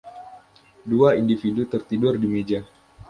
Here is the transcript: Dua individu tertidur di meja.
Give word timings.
Dua 0.93 1.09
individu 1.21 1.61
tertidur 1.75 2.13
di 2.21 2.27
meja. 2.33 2.59